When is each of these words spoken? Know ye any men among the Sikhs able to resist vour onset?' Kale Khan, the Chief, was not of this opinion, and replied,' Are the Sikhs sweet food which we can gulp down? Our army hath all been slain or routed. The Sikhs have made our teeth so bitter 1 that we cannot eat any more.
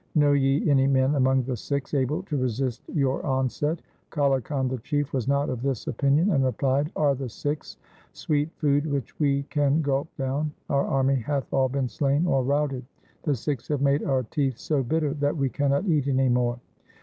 Know 0.15 0.31
ye 0.31 0.67
any 0.67 0.87
men 0.87 1.13
among 1.13 1.43
the 1.43 1.55
Sikhs 1.55 1.93
able 1.93 2.23
to 2.23 2.35
resist 2.35 2.81
vour 2.89 3.23
onset?' 3.23 3.83
Kale 4.11 4.41
Khan, 4.41 4.67
the 4.67 4.79
Chief, 4.79 5.13
was 5.13 5.27
not 5.27 5.47
of 5.47 5.61
this 5.61 5.85
opinion, 5.85 6.31
and 6.31 6.43
replied,' 6.43 6.89
Are 6.95 7.13
the 7.13 7.29
Sikhs 7.29 7.77
sweet 8.11 8.49
food 8.55 8.87
which 8.87 9.19
we 9.19 9.43
can 9.51 9.83
gulp 9.83 10.07
down? 10.17 10.53
Our 10.71 10.87
army 10.87 11.17
hath 11.17 11.53
all 11.53 11.69
been 11.69 11.87
slain 11.87 12.25
or 12.25 12.43
routed. 12.43 12.83
The 13.21 13.35
Sikhs 13.35 13.67
have 13.67 13.83
made 13.83 14.03
our 14.03 14.23
teeth 14.23 14.57
so 14.57 14.81
bitter 14.81 15.09
1 15.09 15.19
that 15.19 15.37
we 15.37 15.49
cannot 15.49 15.85
eat 15.85 16.07
any 16.07 16.29
more. 16.29 16.57